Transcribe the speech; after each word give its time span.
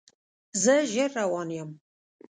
زه 0.63 0.75
ژر 0.91 1.09
روان 1.19 1.49
یم 1.57 1.69